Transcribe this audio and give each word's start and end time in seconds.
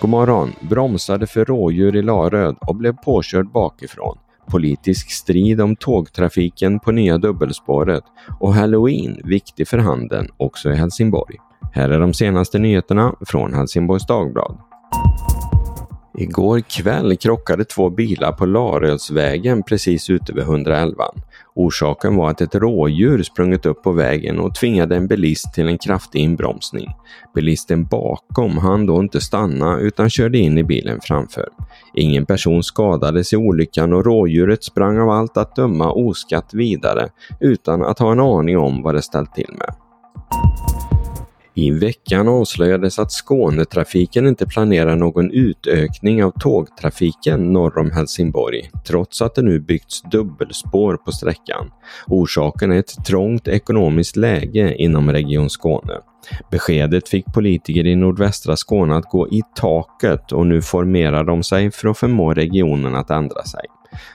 God 0.00 0.10
morgon! 0.10 0.52
Bromsade 0.60 1.26
för 1.26 1.44
rådjur 1.44 1.96
i 1.96 2.02
Laröd 2.02 2.56
och 2.60 2.76
blev 2.76 2.92
påkörd 2.92 3.52
bakifrån. 3.52 4.18
Politisk 4.50 5.10
strid 5.10 5.60
om 5.60 5.76
tågtrafiken 5.76 6.80
på 6.80 6.92
nya 6.92 7.18
dubbelspåret 7.18 8.04
och 8.40 8.54
Halloween 8.54 9.20
viktig 9.24 9.68
för 9.68 9.78
handeln 9.78 10.28
också 10.36 10.70
i 10.70 10.74
Helsingborg. 10.74 11.36
Här 11.72 11.90
är 11.90 12.00
de 12.00 12.14
senaste 12.14 12.58
nyheterna 12.58 13.14
från 13.20 13.54
Helsingborgs 13.54 14.06
Dagblad. 14.06 14.58
Igår 16.18 16.60
kväll 16.60 17.16
krockade 17.16 17.64
två 17.64 17.90
bilar 17.90 18.32
på 18.32 18.46
Larödsvägen 18.46 19.62
precis 19.62 20.10
ute 20.10 20.32
vid 20.32 20.42
111. 20.42 21.04
Orsaken 21.54 22.16
var 22.16 22.30
att 22.30 22.40
ett 22.40 22.54
rådjur 22.54 23.22
sprungit 23.22 23.66
upp 23.66 23.82
på 23.82 23.92
vägen 23.92 24.38
och 24.38 24.54
tvingade 24.54 24.96
en 24.96 25.06
bilist 25.06 25.54
till 25.54 25.68
en 25.68 25.78
kraftig 25.78 26.18
inbromsning. 26.18 26.88
Bilisten 27.34 27.84
bakom 27.84 28.58
hann 28.58 28.86
då 28.86 29.00
inte 29.00 29.20
stanna 29.20 29.78
utan 29.78 30.10
körde 30.10 30.38
in 30.38 30.58
i 30.58 30.64
bilen 30.64 31.00
framför. 31.02 31.48
Ingen 31.94 32.26
person 32.26 32.62
skadades 32.62 33.32
i 33.32 33.36
olyckan 33.36 33.92
och 33.92 34.04
rådjuret 34.04 34.64
sprang 34.64 34.98
av 34.98 35.10
allt 35.10 35.36
att 35.36 35.56
döma 35.56 35.92
oskatt 35.92 36.54
vidare 36.54 37.08
utan 37.40 37.82
att 37.82 37.98
ha 37.98 38.12
en 38.12 38.20
aning 38.20 38.58
om 38.58 38.82
vad 38.82 38.94
det 38.94 39.02
ställt 39.02 39.34
till 39.34 39.54
med. 39.58 39.74
I 41.58 41.70
veckan 41.70 42.28
avslöjades 42.28 42.98
att 42.98 43.12
Skånetrafiken 43.12 44.26
inte 44.26 44.46
planerar 44.46 44.96
någon 44.96 45.30
utökning 45.30 46.24
av 46.24 46.32
tågtrafiken 46.40 47.52
norr 47.52 47.78
om 47.78 47.90
Helsingborg, 47.90 48.70
trots 48.86 49.22
att 49.22 49.34
det 49.34 49.42
nu 49.42 49.60
byggts 49.60 50.02
dubbelspår 50.02 50.96
på 50.96 51.12
sträckan. 51.12 51.70
Orsaken 52.06 52.72
är 52.72 52.78
ett 52.78 53.04
trångt 53.06 53.48
ekonomiskt 53.48 54.16
läge 54.16 54.74
inom 54.74 55.12
Region 55.12 55.50
Skåne. 55.50 55.94
Beskedet 56.50 57.08
fick 57.08 57.26
politiker 57.34 57.86
i 57.86 57.96
nordvästra 57.96 58.56
Skåne 58.56 58.96
att 58.96 59.10
gå 59.10 59.28
i 59.28 59.42
taket 59.54 60.32
och 60.32 60.46
nu 60.46 60.62
formerar 60.62 61.24
de 61.24 61.42
sig 61.42 61.70
för 61.70 61.88
att 61.88 61.98
förmå 61.98 62.34
regionen 62.34 62.94
att 62.94 63.10
ändra 63.10 63.42
sig. 63.44 63.64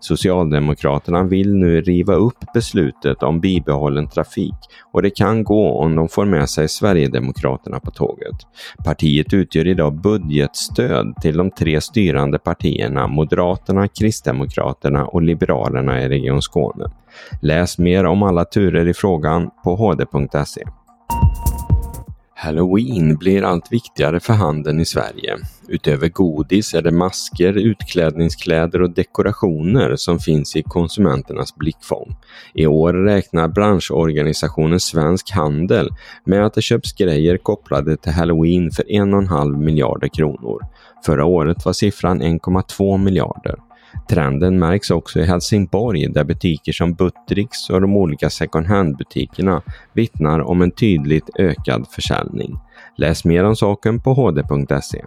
Socialdemokraterna 0.00 1.22
vill 1.22 1.54
nu 1.54 1.80
riva 1.80 2.14
upp 2.14 2.38
beslutet 2.54 3.22
om 3.22 3.40
bibehållen 3.40 4.08
trafik 4.08 4.54
och 4.92 5.02
det 5.02 5.10
kan 5.10 5.44
gå 5.44 5.70
om 5.70 5.96
de 5.96 6.08
får 6.08 6.24
med 6.24 6.48
sig 6.48 6.68
Sverigedemokraterna 6.68 7.80
på 7.80 7.90
tåget. 7.90 8.36
Partiet 8.84 9.32
utgör 9.34 9.66
idag 9.66 10.00
budgetstöd 10.00 11.14
till 11.22 11.36
de 11.36 11.50
tre 11.50 11.80
styrande 11.80 12.38
partierna 12.38 13.06
Moderaterna, 13.06 13.88
Kristdemokraterna 13.88 15.06
och 15.06 15.22
Liberalerna 15.22 16.02
i 16.02 16.08
Region 16.08 16.42
Skåne. 16.42 16.84
Läs 17.42 17.78
mer 17.78 18.04
om 18.04 18.22
alla 18.22 18.44
turer 18.44 18.88
i 18.88 18.94
frågan 18.94 19.50
på 19.64 19.76
hd.se. 19.76 20.62
Halloween 22.38 23.16
blir 23.16 23.42
allt 23.42 23.72
viktigare 23.72 24.20
för 24.20 24.32
handeln 24.32 24.80
i 24.80 24.84
Sverige. 24.84 25.36
Utöver 25.68 26.08
godis 26.08 26.74
är 26.74 26.82
det 26.82 26.90
masker, 26.90 27.52
utklädningskläder 27.52 28.82
och 28.82 28.90
dekorationer 28.90 29.96
som 29.96 30.18
finns 30.18 30.56
i 30.56 30.62
konsumenternas 30.62 31.54
blickfång. 31.56 32.16
I 32.54 32.66
år 32.66 32.92
räknar 32.92 33.48
branschorganisationen 33.48 34.80
Svensk 34.80 35.30
Handel 35.30 35.88
med 36.24 36.46
att 36.46 36.54
det 36.54 36.62
köps 36.62 36.92
grejer 36.92 37.36
kopplade 37.36 37.96
till 37.96 38.12
Halloween 38.12 38.70
för 38.70 38.82
1,5 38.82 39.56
miljarder 39.58 40.08
kronor. 40.08 40.62
Förra 41.06 41.24
året 41.24 41.64
var 41.64 41.72
siffran 41.72 42.22
1,2 42.22 42.98
miljarder. 42.98 43.65
Trenden 44.08 44.58
märks 44.58 44.90
också 44.90 45.20
i 45.20 45.24
Helsingborg 45.24 46.12
där 46.12 46.24
butiker 46.24 46.72
som 46.72 46.94
Buttricks 46.94 47.70
och 47.70 47.80
de 47.80 47.96
olika 47.96 48.30
second 48.30 48.66
hand-butikerna 48.66 49.62
vittnar 49.92 50.40
om 50.40 50.62
en 50.62 50.70
tydligt 50.70 51.30
ökad 51.38 51.86
försäljning. 51.90 52.58
Läs 52.96 53.24
mer 53.24 53.44
om 53.44 53.56
saken 53.56 54.00
på 54.00 54.14
hd.se. 54.14 55.04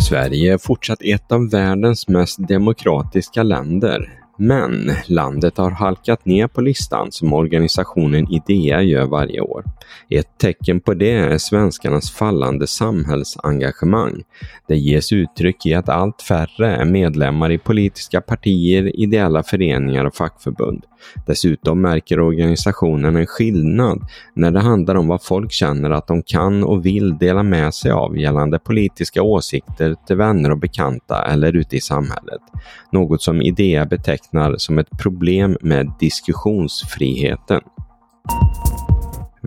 Sverige 0.00 0.52
är 0.52 0.58
fortsatt 0.58 1.02
ett 1.02 1.32
av 1.32 1.50
världens 1.50 2.08
mest 2.08 2.48
demokratiska 2.48 3.42
länder. 3.42 4.19
Men 4.42 4.92
landet 5.06 5.58
har 5.58 5.70
halkat 5.70 6.24
ner 6.26 6.46
på 6.46 6.60
listan 6.60 7.12
som 7.12 7.32
organisationen 7.32 8.32
IDEA 8.32 8.82
gör 8.82 9.06
varje 9.06 9.40
år. 9.40 9.64
Ett 10.08 10.38
tecken 10.38 10.80
på 10.80 10.94
det 10.94 11.12
är 11.12 11.38
svenskarnas 11.38 12.10
fallande 12.10 12.66
samhällsengagemang. 12.66 14.22
Det 14.68 14.76
ges 14.76 15.12
uttryck 15.12 15.66
i 15.66 15.74
att 15.74 15.88
allt 15.88 16.22
färre 16.22 16.76
är 16.76 16.84
medlemmar 16.84 17.50
i 17.50 17.58
politiska 17.58 18.20
partier, 18.20 19.00
ideella 19.00 19.42
föreningar 19.42 20.04
och 20.04 20.14
fackförbund. 20.14 20.84
Dessutom 21.26 21.80
märker 21.80 22.20
organisationen 22.20 23.16
en 23.16 23.26
skillnad 23.26 24.00
när 24.34 24.50
det 24.50 24.60
handlar 24.60 24.94
om 24.94 25.08
vad 25.08 25.22
folk 25.22 25.52
känner 25.52 25.90
att 25.90 26.06
de 26.06 26.22
kan 26.22 26.64
och 26.64 26.86
vill 26.86 27.18
dela 27.18 27.42
med 27.42 27.74
sig 27.74 27.90
av 27.90 28.18
gällande 28.18 28.58
politiska 28.58 29.22
åsikter 29.22 29.94
till 30.06 30.16
vänner 30.16 30.50
och 30.50 30.58
bekanta 30.58 31.24
eller 31.24 31.56
ute 31.56 31.76
i 31.76 31.80
samhället. 31.80 32.40
Något 32.92 33.22
som 33.22 33.42
IDEA 33.42 33.86
betecknar 33.86 34.29
som 34.56 34.78
ett 34.78 34.98
problem 35.02 35.56
med 35.60 35.92
diskussionsfriheten. 36.00 37.60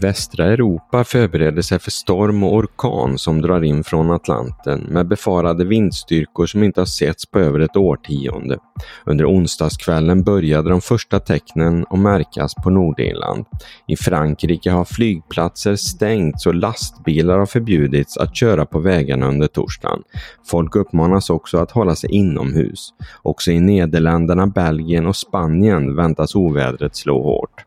Västra 0.00 0.44
Europa 0.44 1.04
förbereder 1.04 1.62
sig 1.62 1.78
för 1.78 1.90
storm 1.90 2.42
och 2.42 2.54
orkan 2.54 3.18
som 3.18 3.42
drar 3.42 3.64
in 3.64 3.84
från 3.84 4.10
Atlanten 4.10 4.80
med 4.80 5.08
befarade 5.08 5.64
vindstyrkor 5.64 6.46
som 6.46 6.62
inte 6.62 6.80
har 6.80 6.86
setts 6.86 7.26
på 7.26 7.38
över 7.38 7.60
ett 7.60 7.76
årtionde. 7.76 8.58
Under 9.06 9.30
onsdagskvällen 9.30 10.22
började 10.22 10.70
de 10.70 10.80
första 10.80 11.20
tecknen 11.20 11.86
att 11.90 11.98
märkas 11.98 12.54
på 12.54 12.70
Nordirland. 12.70 13.44
I 13.86 13.96
Frankrike 13.96 14.70
har 14.70 14.84
flygplatser 14.84 15.76
stängts 15.76 16.46
och 16.46 16.54
lastbilar 16.54 17.38
har 17.38 17.46
förbjudits 17.46 18.16
att 18.16 18.36
köra 18.36 18.66
på 18.66 18.78
vägarna 18.78 19.28
under 19.28 19.46
torsdagen. 19.46 20.02
Folk 20.46 20.76
uppmanas 20.76 21.30
också 21.30 21.58
att 21.58 21.70
hålla 21.70 21.94
sig 21.94 22.10
inomhus. 22.10 22.88
Också 23.22 23.50
i 23.50 23.60
Nederländerna, 23.60 24.46
Belgien 24.46 25.06
och 25.06 25.16
Spanien 25.16 25.96
väntas 25.96 26.34
ovädret 26.34 26.96
slå 26.96 27.22
hårt. 27.22 27.64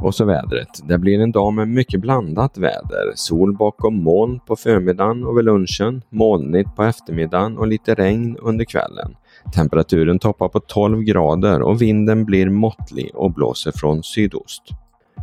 Och 0.00 0.14
så 0.14 0.24
vädret. 0.24 0.68
Det 0.88 0.98
blir 0.98 1.20
en 1.20 1.32
dag 1.32 1.52
med 1.52 1.68
mycket 1.68 2.00
blandat 2.00 2.58
väder. 2.58 3.12
Sol 3.14 3.56
bakom 3.56 4.02
moln 4.02 4.40
på 4.46 4.56
förmiddagen 4.56 5.24
och 5.24 5.38
vid 5.38 5.44
lunchen, 5.44 6.02
molnigt 6.10 6.76
på 6.76 6.82
eftermiddagen 6.82 7.58
och 7.58 7.66
lite 7.66 7.94
regn 7.94 8.36
under 8.36 8.64
kvällen. 8.64 9.14
Temperaturen 9.54 10.18
toppar 10.18 10.48
på 10.48 10.60
12 10.60 11.02
grader 11.02 11.62
och 11.62 11.82
vinden 11.82 12.24
blir 12.24 12.50
måttlig 12.50 13.10
och 13.14 13.32
blåser 13.32 13.72
från 13.74 14.02
sydost. 14.02 14.62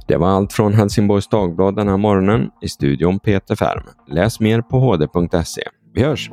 Det 0.08 0.18
var 0.18 0.28
allt 0.28 0.54
från 0.54 0.74
Helsingborgs 0.74 1.28
Dagblad 1.28 1.76
den 1.76 1.88
här 1.88 1.98
morgonen. 1.98 2.50
I 2.62 2.68
studion 2.70 3.20
Peter 3.20 3.56
Färm. 3.56 3.84
Läs 4.08 4.40
mer 4.40 4.62
på 4.62 4.80
hd.se. 4.80 5.62
Vi 5.94 6.04
hörs! 6.04 6.32